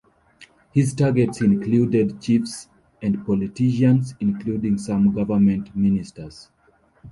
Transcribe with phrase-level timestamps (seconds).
[0.71, 2.67] His targets included chiefs
[3.03, 6.49] and politicians, including some government Ministers.